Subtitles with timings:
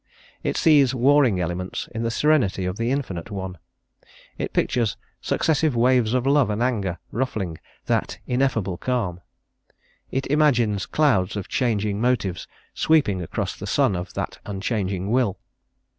[0.41, 3.59] It sees warring elements in the Serenity of the Infinite One;
[4.35, 9.21] it pictures successive waves of love and anger ruffling that ineffable Calm;
[10.09, 15.37] it imagines clouds of changing motives sweeping across the sun of that unchanging Will.